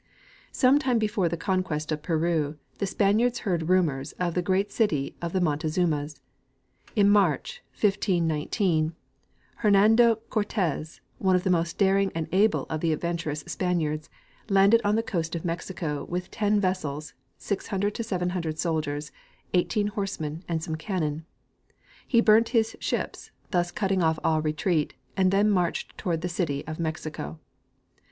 Some 0.51 0.79
time 0.79 0.97
before 0.97 1.29
the 1.29 1.37
conquest 1.37 1.91
of 1.91 2.01
Peru, 2.01 2.57
the 2.79 2.87
Spaniards 2.87 3.41
heard 3.45 3.69
rumors 3.69 4.13
of 4.13 4.33
the 4.33 4.41
great 4.41 4.71
city 4.71 5.15
of 5.21 5.31
the 5.31 5.39
Montezumas. 5.39 6.19
In 6.95 7.07
March. 7.07 7.61
1519, 7.79 8.95
Hernando 9.57 10.15
Cortez, 10.31 11.01
one 11.19 11.35
of 11.35 11.43
the 11.43 11.51
most 11.51 11.77
daring 11.77 12.11
and 12.15 12.27
able 12.31 12.65
of 12.67 12.81
the 12.81 12.91
adventur 12.95 13.29
ous 13.29 13.43
Spaniards, 13.45 14.09
landed 14.49 14.81
on 14.83 14.95
the 14.95 15.03
coast 15.03 15.35
of 15.35 15.45
Mexico 15.45 16.05
with 16.05 16.31
ten 16.31 16.59
vessels, 16.59 17.13
600 17.37 17.93
to 17.93 18.03
700 18.03 18.57
soldiers, 18.57 19.11
18 19.53 19.89
horsemen 19.89 20.43
and 20.49 20.63
some 20.63 20.77
cannon. 20.77 21.25
He 22.07 22.21
burnt 22.21 22.49
his 22.57 22.75
ships, 22.79 23.29
thus 23.51 23.69
cutting 23.69 24.01
off 24.01 24.17
all 24.23 24.41
retreat, 24.41 24.95
and 25.15 25.29
then 25.29 25.51
marched 25.51 25.95
toward 25.95 26.21
the 26.21 26.27
city 26.27 26.65
of 26.65 26.79
Mexico. 26.79 27.39